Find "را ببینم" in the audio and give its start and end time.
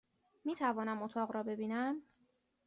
1.31-2.01